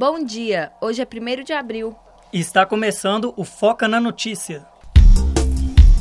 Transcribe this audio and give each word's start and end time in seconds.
Bom 0.00 0.24
dia, 0.24 0.72
hoje 0.80 1.02
é 1.02 1.04
1 1.04 1.44
de 1.44 1.52
abril. 1.52 1.94
E 2.32 2.40
está 2.40 2.64
começando 2.64 3.34
o 3.36 3.44
Foca 3.44 3.86
na 3.86 4.00
Notícia. 4.00 4.64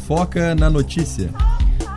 Foca 0.08 0.56
na 0.56 0.70
Notícia. 0.70 1.30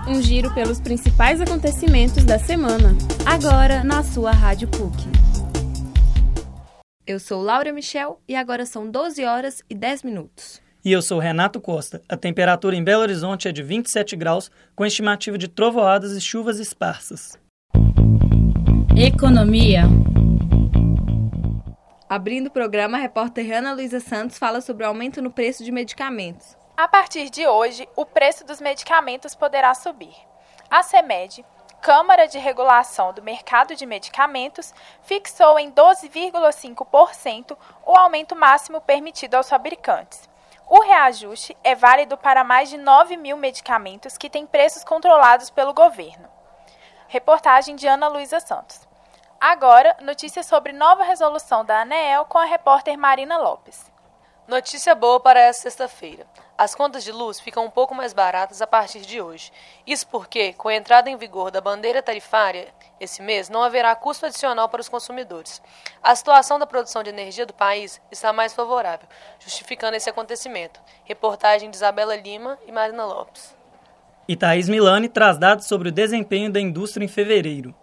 Um 0.09 0.21
giro 0.21 0.53
pelos 0.53 0.81
principais 0.81 1.41
acontecimentos 1.41 2.25
da 2.25 2.41
semana. 2.41 2.97
Agora 3.25 3.85
na 3.85 4.03
sua 4.03 4.33
Rádio 4.33 4.67
PUC. 4.67 4.97
Eu 7.07 7.21
sou 7.21 7.41
Laura 7.41 7.73
Michel 7.73 8.21
e 8.27 8.35
agora 8.35 8.67
são 8.67 8.91
12 8.91 9.25
horas 9.25 9.63
e 9.71 9.75
10 9.77 10.03
minutos. 10.03 10.61
E 10.85 10.91
eu 10.91 11.03
sou 11.03 11.21
Renato 11.21 11.61
Costa. 11.61 12.03
A 12.09 12.17
temperatura 12.17 12.75
em 12.75 12.83
Belo 12.83 13.03
Horizonte 13.03 13.47
é 13.47 13.53
de 13.53 13.63
27 13.63 14.17
graus, 14.17 14.51
com 14.75 14.85
estimativa 14.85 15.39
de 15.39 15.47
trovoadas 15.47 16.17
e 16.17 16.21
chuvas 16.21 16.59
esparsas. 16.59 17.39
Economia. 18.97 19.85
Abrindo 22.13 22.49
o 22.49 22.51
programa, 22.51 22.99
a 22.99 23.01
repórter 23.01 23.51
Ana 23.57 23.73
Luísa 23.73 23.99
Santos 23.99 24.37
fala 24.37 24.61
sobre 24.61 24.85
o 24.85 24.87
aumento 24.87 25.23
no 25.23 25.31
preço 25.31 25.65
de 25.65 25.73
medicamentos. 25.73 26.59
A 26.77 26.87
partir 26.87 27.31
de 27.31 27.47
hoje, 27.47 27.89
o 27.97 28.05
preço 28.05 28.45
dos 28.45 28.61
medicamentos 28.61 29.35
poderá 29.35 29.73
subir. 29.73 30.15
A 30.71 30.83
CEMED, 30.83 31.43
Câmara 31.81 32.29
de 32.29 32.37
Regulação 32.37 33.15
do 33.15 33.23
Mercado 33.23 33.75
de 33.75 33.87
Medicamentos, 33.87 34.75
fixou 35.05 35.59
em 35.59 35.73
12,5% 35.73 37.57
o 37.87 37.97
aumento 37.97 38.37
máximo 38.37 38.83
permitido 38.83 39.37
aos 39.37 39.49
fabricantes. 39.49 40.29
O 40.69 40.83
reajuste 40.83 41.57
é 41.65 41.75
válido 41.75 42.19
para 42.19 42.45
mais 42.45 42.69
de 42.69 42.77
9 42.77 43.17
mil 43.17 43.39
medicamentos 43.39 44.19
que 44.19 44.29
têm 44.29 44.47
preços 44.47 44.85
controlados 44.85 45.49
pelo 45.49 45.73
governo. 45.73 46.29
Reportagem 47.09 47.75
de 47.75 47.87
Ana 47.87 48.09
Luísa 48.09 48.39
Santos. 48.39 48.92
Agora, 49.45 49.97
notícias 50.01 50.47
sobre 50.47 50.73
nova 50.73 51.03
resolução 51.03 51.65
da 51.65 51.81
ANEEL 51.81 52.27
com 52.27 52.39
a 52.39 52.45
repórter 52.45 52.97
Marina 52.97 53.39
Lopes. 53.39 53.91
Notícia 54.47 54.95
boa 54.95 55.19
para 55.19 55.41
essa 55.41 55.63
sexta-feira. 55.63 56.25
As 56.57 56.77
contas 56.77 57.03
de 57.03 57.11
luz 57.11 57.41
ficam 57.41 57.65
um 57.65 57.71
pouco 57.71 57.93
mais 57.93 58.13
baratas 58.13 58.63
a 58.63 58.69
partir 58.69 59.01
de 59.01 59.21
hoje. 59.21 59.51
Isso 59.85 60.07
porque, 60.07 60.53
com 60.53 60.69
a 60.69 60.77
entrada 60.77 61.11
em 61.11 61.17
vigor 61.17 61.51
da 61.51 61.61
bandeira 61.61 62.01
tarifária 62.01 62.69
esse 63.01 63.21
mês, 63.21 63.49
não 63.49 63.65
haverá 63.65 63.97
custo 63.97 64.27
adicional 64.27 64.69
para 64.69 64.81
os 64.81 64.89
consumidores. 64.89 65.61
A 66.01 66.15
situação 66.15 66.57
da 66.57 66.65
produção 66.65 67.03
de 67.03 67.11
energia 67.11 67.45
do 67.45 67.53
país 67.53 68.01
está 68.13 68.33
mais 68.33 68.55
favorável, 68.55 69.09
justificando 69.41 69.97
esse 69.97 70.09
acontecimento. 70.09 70.81
Reportagem 71.03 71.69
de 71.69 71.75
Isabela 71.75 72.15
Lima 72.15 72.61
e 72.65 72.71
Marina 72.71 73.05
Lopes. 73.05 73.57
E 74.29 74.37
Thaís 74.37 74.69
Milani 74.69 75.09
traz 75.09 75.37
dados 75.37 75.67
sobre 75.67 75.89
o 75.89 75.93
desempenho 75.93 76.53
da 76.53 76.61
indústria 76.61 77.05
em 77.05 77.09
fevereiro. 77.09 77.75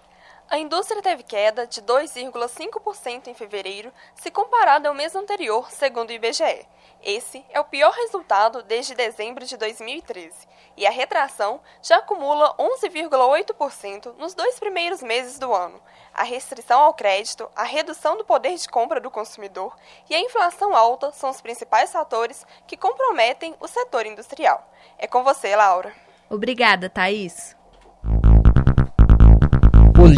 A 0.51 0.57
indústria 0.57 0.99
teve 0.99 1.21
queda 1.21 1.67
de 1.67 1.79
2,5% 1.79 3.27
em 3.27 3.35
fevereiro, 3.35 3.93
se 4.15 4.31
comparada 4.31 4.89
ao 4.89 4.95
mês 4.95 5.15
anterior, 5.15 5.69
segundo 5.69 6.09
o 6.09 6.13
IBGE. 6.13 6.65
Esse 7.03 7.45
é 7.51 7.59
o 7.59 7.63
pior 7.63 7.93
resultado 7.93 8.63
desde 8.63 8.95
dezembro 8.95 9.45
de 9.45 9.55
2013, 9.55 10.47
e 10.75 10.87
a 10.87 10.89
retração 10.89 11.61
já 11.83 11.97
acumula 11.97 12.55
11,8% 12.57 14.15
nos 14.17 14.33
dois 14.33 14.59
primeiros 14.59 15.03
meses 15.03 15.37
do 15.37 15.53
ano. 15.53 15.79
A 16.11 16.23
restrição 16.23 16.79
ao 16.79 16.95
crédito, 16.95 17.47
a 17.55 17.63
redução 17.63 18.17
do 18.17 18.25
poder 18.25 18.55
de 18.55 18.67
compra 18.67 18.99
do 18.99 19.11
consumidor 19.11 19.75
e 20.09 20.15
a 20.15 20.19
inflação 20.19 20.75
alta 20.75 21.11
são 21.11 21.29
os 21.29 21.39
principais 21.41 21.91
fatores 21.91 22.43
que 22.65 22.75
comprometem 22.75 23.55
o 23.59 23.67
setor 23.67 24.07
industrial. 24.07 24.67
É 24.97 25.05
com 25.05 25.23
você, 25.23 25.55
Laura. 25.55 25.93
Obrigada, 26.27 26.89
Thaís. 26.89 27.58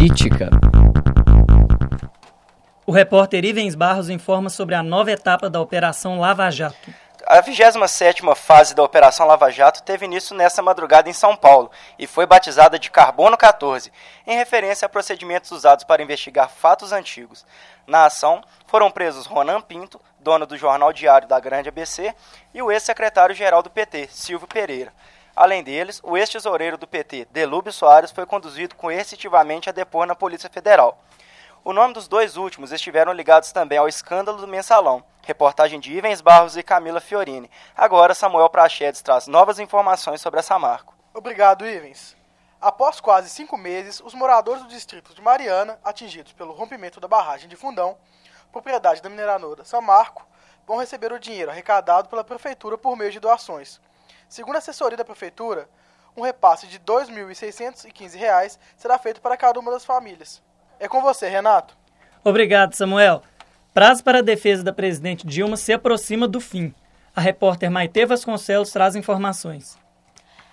Política. 0.01 0.49
O 2.87 2.91
repórter 2.91 3.45
Ivens 3.45 3.75
Barros 3.75 4.09
informa 4.09 4.49
sobre 4.49 4.73
a 4.73 4.81
nova 4.81 5.11
etapa 5.11 5.47
da 5.47 5.61
Operação 5.61 6.19
Lava 6.19 6.49
Jato. 6.49 6.91
A 7.27 7.39
27ª 7.43 8.35
fase 8.35 8.73
da 8.73 8.81
Operação 8.81 9.27
Lava 9.27 9.51
Jato 9.51 9.83
teve 9.83 10.07
início 10.07 10.35
nesta 10.35 10.59
madrugada 10.59 11.07
em 11.07 11.13
São 11.13 11.35
Paulo 11.35 11.69
e 11.99 12.07
foi 12.07 12.25
batizada 12.25 12.79
de 12.79 12.89
Carbono 12.89 13.37
14, 13.37 13.91
em 14.25 14.35
referência 14.35 14.87
a 14.87 14.89
procedimentos 14.89 15.51
usados 15.51 15.83
para 15.83 16.01
investigar 16.01 16.49
fatos 16.49 16.91
antigos. 16.91 17.45
Na 17.85 18.05
ação, 18.05 18.43
foram 18.65 18.89
presos 18.89 19.27
Ronan 19.27 19.61
Pinto, 19.61 20.01
dono 20.19 20.47
do 20.47 20.57
jornal 20.57 20.91
Diário 20.91 21.27
da 21.27 21.39
Grande 21.39 21.69
ABC, 21.69 22.11
e 22.55 22.61
o 22.63 22.71
ex-secretário-geral 22.71 23.61
do 23.61 23.69
PT, 23.69 24.09
Silvio 24.09 24.47
Pereira. 24.47 24.91
Além 25.35 25.63
deles, 25.63 26.01
o 26.03 26.17
ex-tesoureiro 26.17 26.77
do 26.77 26.87
PT, 26.87 27.27
Delúbio 27.31 27.71
Soares, 27.71 28.11
foi 28.11 28.25
conduzido 28.25 28.75
coercitivamente 28.75 29.69
a 29.69 29.71
depor 29.71 30.05
na 30.05 30.15
Polícia 30.15 30.49
Federal. 30.49 31.01
O 31.63 31.73
nome 31.73 31.93
dos 31.93 32.07
dois 32.07 32.37
últimos 32.37 32.71
estiveram 32.71 33.13
ligados 33.13 33.51
também 33.51 33.77
ao 33.77 33.87
escândalo 33.87 34.39
do 34.39 34.47
mensalão. 34.47 35.03
Reportagem 35.21 35.79
de 35.79 35.93
Ivens 35.93 36.19
Barros 36.19 36.57
e 36.57 36.63
Camila 36.63 36.99
Fiorini. 36.99 37.49
Agora, 37.77 38.15
Samuel 38.15 38.49
Prachedes 38.49 39.01
traz 39.01 39.27
novas 39.27 39.59
informações 39.59 40.19
sobre 40.19 40.39
essa 40.39 40.57
marca. 40.57 40.91
Obrigado, 41.13 41.65
Ivens. 41.65 42.17
Após 42.59 42.99
quase 42.99 43.29
cinco 43.29 43.57
meses, 43.57 44.01
os 44.03 44.13
moradores 44.13 44.63
do 44.63 44.69
distrito 44.69 45.13
de 45.13 45.21
Mariana, 45.21 45.79
atingidos 45.83 46.33
pelo 46.33 46.53
rompimento 46.53 46.99
da 46.99 47.07
barragem 47.07 47.47
de 47.47 47.55
Fundão, 47.55 47.97
propriedade 48.51 49.01
da 49.01 49.09
mineradora 49.09 49.63
São 49.63 49.81
Marco, 49.81 50.27
vão 50.67 50.77
receber 50.77 51.11
o 51.11 51.19
dinheiro 51.19 51.51
arrecadado 51.51 52.09
pela 52.09 52.23
prefeitura 52.23 52.77
por 52.77 52.95
meio 52.97 53.11
de 53.11 53.19
doações. 53.19 53.79
Segundo 54.31 54.55
a 54.55 54.59
assessoria 54.59 54.95
da 54.95 55.03
Prefeitura, 55.03 55.67
um 56.15 56.21
repasse 56.21 56.65
de 56.65 56.77
R$ 56.77 56.83
2.615 56.85 58.57
será 58.77 58.97
feito 58.97 59.19
para 59.19 59.35
cada 59.35 59.59
uma 59.59 59.69
das 59.69 59.83
famílias. 59.83 60.41
É 60.79 60.87
com 60.87 61.01
você, 61.01 61.27
Renato. 61.27 61.77
Obrigado, 62.23 62.73
Samuel. 62.73 63.23
Prazo 63.73 64.01
para 64.01 64.19
a 64.19 64.21
defesa 64.21 64.63
da 64.63 64.71
presidente 64.71 65.27
Dilma 65.27 65.57
se 65.57 65.73
aproxima 65.73 66.29
do 66.29 66.39
fim. 66.39 66.73
A 67.13 67.19
repórter 67.19 67.69
Maite 67.69 68.05
Vasconcelos 68.05 68.71
traz 68.71 68.95
informações. 68.95 69.77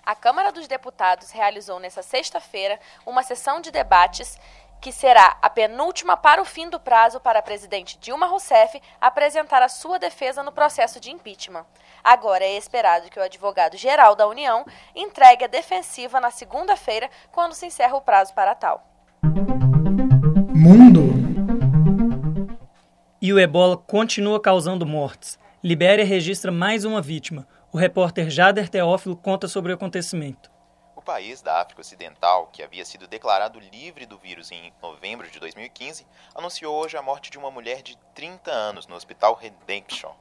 A 0.04 0.16
Câmara 0.16 0.50
dos 0.50 0.66
Deputados 0.66 1.30
realizou 1.30 1.78
nesta 1.78 2.02
sexta-feira 2.02 2.80
uma 3.06 3.22
sessão 3.22 3.60
de 3.60 3.70
debates 3.70 4.36
que 4.80 4.92
será 4.92 5.36
a 5.42 5.50
penúltima 5.50 6.16
para 6.16 6.40
o 6.40 6.44
fim 6.44 6.68
do 6.68 6.78
prazo 6.78 7.20
para 7.20 7.40
a 7.40 7.42
presidente 7.42 7.98
Dilma 7.98 8.26
Rousseff 8.26 8.80
apresentar 9.00 9.62
a 9.62 9.68
sua 9.68 9.98
defesa 9.98 10.42
no 10.42 10.52
processo 10.52 11.00
de 11.00 11.10
impeachment. 11.10 11.66
Agora 12.02 12.44
é 12.44 12.56
esperado 12.56 13.10
que 13.10 13.18
o 13.18 13.22
advogado-geral 13.22 14.14
da 14.14 14.26
União 14.26 14.64
entregue 14.94 15.44
a 15.44 15.48
defensiva 15.48 16.20
na 16.20 16.30
segunda-feira, 16.30 17.10
quando 17.32 17.54
se 17.54 17.66
encerra 17.66 17.96
o 17.96 18.00
prazo 18.00 18.32
para 18.34 18.54
tal. 18.54 18.86
Mundo. 20.54 21.08
E 23.20 23.32
o 23.32 23.38
ebola 23.38 23.76
continua 23.76 24.40
causando 24.40 24.86
mortes. 24.86 25.38
Libéria 25.62 26.04
registra 26.04 26.52
mais 26.52 26.84
uma 26.84 27.02
vítima. 27.02 27.46
O 27.72 27.76
repórter 27.76 28.30
Jader 28.30 28.68
Teófilo 28.68 29.16
conta 29.16 29.48
sobre 29.48 29.72
o 29.72 29.74
acontecimento 29.74 30.50
país 31.08 31.40
da 31.40 31.62
África 31.62 31.80
Ocidental, 31.80 32.48
que 32.52 32.62
havia 32.62 32.84
sido 32.84 33.08
declarado 33.08 33.58
livre 33.58 34.04
do 34.04 34.18
vírus 34.18 34.52
em 34.52 34.70
novembro 34.82 35.26
de 35.30 35.40
2015, 35.40 36.06
anunciou 36.34 36.76
hoje 36.76 36.98
a 36.98 37.02
morte 37.02 37.30
de 37.30 37.38
uma 37.38 37.50
mulher 37.50 37.80
de 37.80 37.96
30 38.14 38.50
anos 38.50 38.86
no 38.86 38.94
Hospital 38.94 39.34
Redemption. 39.34 40.12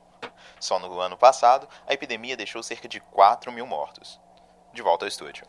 Só 0.62 0.80
no 0.80 0.98
ano 1.02 1.18
passado, 1.18 1.68
a 1.86 1.94
epidemia 1.94 2.38
deixou 2.38 2.64
cerca 2.64 2.88
de 2.88 3.02
4 3.02 3.52
mil 3.52 3.68
mortos. 3.68 4.18
De 4.74 4.82
volta 4.82 5.04
ao 5.04 5.10
estúdio. 5.10 5.46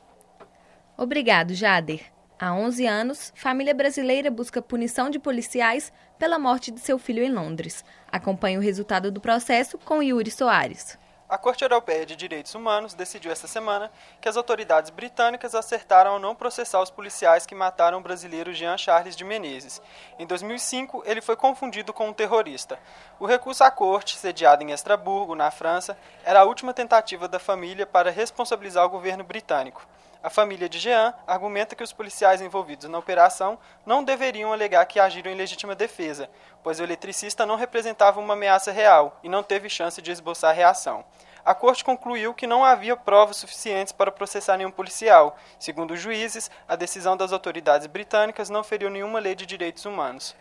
Obrigado, 0.96 1.54
Jader. 1.54 2.12
Há 2.36 2.52
11 2.52 2.86
anos, 2.86 3.32
família 3.36 3.72
brasileira 3.72 4.32
busca 4.32 4.60
punição 4.60 5.08
de 5.08 5.20
policiais 5.20 5.92
pela 6.18 6.36
morte 6.36 6.72
de 6.72 6.80
seu 6.80 6.98
filho 6.98 7.22
em 7.22 7.30
Londres. 7.30 7.84
Acompanhe 8.10 8.58
o 8.58 8.60
resultado 8.60 9.12
do 9.12 9.20
processo 9.20 9.78
com 9.78 10.02
Yuri 10.02 10.32
Soares. 10.32 10.98
A 11.30 11.36
Corte 11.36 11.62
Europeia 11.62 12.06
de 12.06 12.16
Direitos 12.16 12.54
Humanos 12.54 12.94
decidiu 12.94 13.30
esta 13.30 13.46
semana 13.46 13.92
que 14.18 14.30
as 14.30 14.36
autoridades 14.38 14.88
britânicas 14.88 15.54
acertaram 15.54 16.12
ao 16.12 16.18
não 16.18 16.34
processar 16.34 16.80
os 16.80 16.90
policiais 16.90 17.44
que 17.44 17.54
mataram 17.54 17.98
o 17.98 18.00
brasileiro 18.00 18.54
Jean 18.54 18.78
Charles 18.78 19.14
de 19.14 19.24
Menezes. 19.24 19.82
Em 20.18 20.26
2005, 20.26 21.02
ele 21.04 21.20
foi 21.20 21.36
confundido 21.36 21.92
com 21.92 22.08
um 22.08 22.14
terrorista. 22.14 22.78
O 23.20 23.26
recurso 23.26 23.62
à 23.62 23.70
corte, 23.70 24.16
sediado 24.16 24.64
em 24.64 24.70
Estraburgo, 24.70 25.34
na 25.34 25.50
França, 25.50 25.98
era 26.24 26.40
a 26.40 26.44
última 26.44 26.72
tentativa 26.72 27.28
da 27.28 27.38
família 27.38 27.84
para 27.84 28.10
responsabilizar 28.10 28.86
o 28.86 28.90
governo 28.90 29.22
britânico. 29.22 29.86
A 30.20 30.28
família 30.28 30.68
de 30.68 30.80
Jean 30.80 31.14
argumenta 31.26 31.76
que 31.76 31.82
os 31.82 31.92
policiais 31.92 32.40
envolvidos 32.40 32.88
na 32.88 32.98
operação 32.98 33.56
não 33.86 34.02
deveriam 34.02 34.52
alegar 34.52 34.84
que 34.86 34.98
agiram 34.98 35.30
em 35.30 35.36
legítima 35.36 35.76
defesa, 35.76 36.28
pois 36.62 36.80
o 36.80 36.82
eletricista 36.82 37.46
não 37.46 37.54
representava 37.54 38.18
uma 38.18 38.34
ameaça 38.34 38.72
real 38.72 39.20
e 39.22 39.28
não 39.28 39.44
teve 39.44 39.68
chance 39.68 40.02
de 40.02 40.10
esboçar 40.10 40.54
reação. 40.54 41.04
A 41.44 41.54
corte 41.54 41.84
concluiu 41.84 42.34
que 42.34 42.46
não 42.46 42.64
havia 42.64 42.96
provas 42.96 43.36
suficientes 43.36 43.92
para 43.92 44.12
processar 44.12 44.56
nenhum 44.56 44.72
policial. 44.72 45.36
Segundo 45.58 45.94
os 45.94 46.00
juízes, 46.00 46.50
a 46.66 46.74
decisão 46.74 47.16
das 47.16 47.32
autoridades 47.32 47.86
britânicas 47.86 48.50
não 48.50 48.64
feriu 48.64 48.90
nenhuma 48.90 49.20
lei 49.20 49.34
de 49.34 49.46
direitos 49.46 49.86
humanos. 49.86 50.36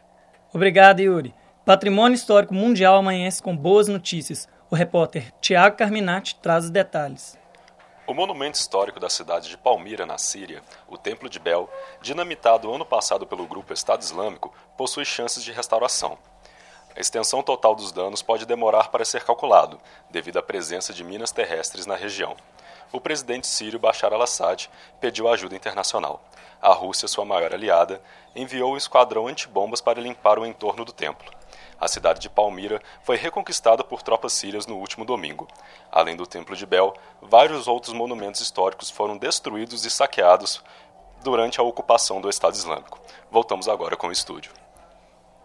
Obrigado, 0.52 1.00
Yuri. 1.00 1.36
Patrimônio 1.64 2.16
Histórico 2.16 2.54
Mundial 2.54 2.98
amanhece 2.98 3.44
com 3.44 3.56
boas 3.56 3.88
notícias. 3.88 4.50
O 4.70 4.76
repórter 4.76 5.32
Tiago 5.40 5.78
Carminati 5.78 6.36
traz 6.36 6.66
os 6.66 6.70
detalhes. 6.72 7.38
O 8.08 8.14
monumento 8.14 8.58
histórico 8.58 9.02
da 9.02 9.10
cidade 9.10 9.50
de 9.50 9.58
Palmira, 9.58 10.06
na 10.06 10.18
Síria, 10.18 10.64
o 10.88 10.98
Templo 10.98 11.30
de 11.30 11.40
Bel, 11.40 11.70
dinamitado 12.02 12.74
ano 12.74 12.86
passado 12.86 13.28
pelo 13.28 13.46
grupo 13.46 13.74
Estado 13.74 14.02
Islâmico, 14.02 14.54
possui 14.78 15.04
chances 15.04 15.44
de 15.44 15.52
restauração. 15.52 16.18
A 16.96 17.02
extensão 17.02 17.44
total 17.44 17.76
dos 17.76 17.92
danos 17.92 18.22
pode 18.22 18.46
demorar 18.46 18.88
para 18.92 19.04
ser 19.04 19.26
calculado, 19.26 19.78
devido 20.10 20.38
à 20.38 20.42
presença 20.42 20.94
de 20.94 21.04
minas 21.04 21.34
terrestres 21.34 21.86
na 21.86 21.98
região. 21.98 22.38
O 22.94 23.02
presidente 23.02 23.46
sírio 23.46 23.78
Bashar 23.78 24.14
al-Assad 24.14 24.70
pediu 25.02 25.28
ajuda 25.28 25.58
internacional. 25.58 26.24
A 26.62 26.72
Rússia, 26.72 27.10
sua 27.10 27.26
maior 27.26 27.54
aliada, 27.54 28.02
enviou 28.34 28.72
um 28.72 28.78
esquadrão 28.78 29.28
antibombas 29.28 29.82
para 29.82 30.00
limpar 30.00 30.40
o 30.40 30.46
entorno 30.46 30.86
do 30.86 30.94
templo. 30.94 31.30
A 31.80 31.88
cidade 31.88 32.20
de 32.20 32.30
Palmira 32.30 32.82
foi 33.04 33.18
reconquistada 33.18 33.84
por 33.84 34.02
tropas 34.02 34.34
sírias 34.34 34.66
no 34.66 34.78
último 34.78 35.06
domingo. 35.06 35.48
Além 35.92 36.16
do 36.16 36.26
Templo 36.26 36.56
de 36.56 36.66
Bel, 36.66 36.94
vários 37.22 37.68
outros 37.68 37.94
monumentos 37.94 38.42
históricos 38.42 38.90
foram 38.90 39.18
destruídos 39.18 39.86
e 39.86 39.90
saqueados 39.90 40.64
durante 41.24 41.60
a 41.60 41.64
ocupação 41.64 42.20
do 42.20 42.30
Estado 42.30 42.56
Islâmico. 42.56 43.00
Voltamos 43.32 43.68
agora 43.68 43.96
com 43.96 44.08
o 44.08 44.12
estúdio. 44.12 44.52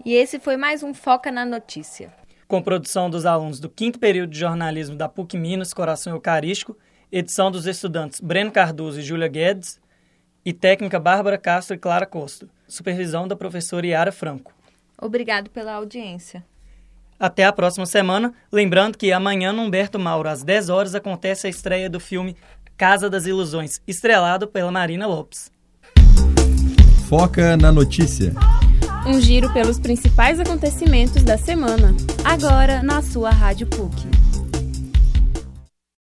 E 0.04 0.14
esse 0.14 0.40
foi 0.40 0.56
mais 0.56 0.82
um 0.82 0.94
Foca 0.94 1.30
na 1.30 1.44
Notícia. 1.44 2.12
Com 2.48 2.62
produção 2.62 3.10
dos 3.10 3.26
alunos 3.26 3.60
do 3.60 3.68
quinto 3.68 3.98
período 3.98 4.30
de 4.30 4.38
jornalismo 4.38 4.96
da 4.96 5.08
PUC 5.08 5.36
Minas, 5.36 5.72
Coração 5.74 6.14
Eucarístico, 6.14 6.76
edição 7.10 7.50
dos 7.50 7.66
estudantes 7.66 8.20
Breno 8.20 8.50
Cardoso 8.50 9.00
e 9.00 9.02
Júlia 9.02 9.28
Guedes, 9.28 9.80
e 10.44 10.52
técnica 10.52 10.98
Bárbara 10.98 11.38
Castro 11.38 11.76
e 11.76 11.78
Clara 11.78 12.06
Costa, 12.06 12.48
supervisão 12.66 13.28
da 13.28 13.36
professora 13.36 13.86
Yara 13.86 14.10
Franco. 14.10 14.52
Obrigado 15.02 15.50
pela 15.50 15.72
audiência. 15.72 16.44
Até 17.18 17.44
a 17.44 17.52
próxima 17.52 17.84
semana, 17.86 18.32
lembrando 18.52 18.96
que 18.96 19.12
amanhã 19.12 19.52
no 19.52 19.62
Humberto 19.62 19.98
Mauro, 19.98 20.28
às 20.28 20.44
10 20.44 20.70
horas, 20.70 20.94
acontece 20.94 21.48
a 21.48 21.50
estreia 21.50 21.90
do 21.90 21.98
filme 21.98 22.36
Casa 22.76 23.10
das 23.10 23.26
Ilusões, 23.26 23.80
estrelado 23.86 24.46
pela 24.46 24.70
Marina 24.70 25.06
Lopes. 25.06 25.50
Foca 27.08 27.56
na 27.56 27.72
notícia. 27.72 28.32
Um 29.04 29.20
giro 29.20 29.52
pelos 29.52 29.80
principais 29.80 30.38
acontecimentos 30.38 31.24
da 31.24 31.36
semana. 31.36 31.94
Agora 32.24 32.80
na 32.80 33.02
sua 33.02 33.30
Rádio 33.30 33.66
PUC. 33.66 34.31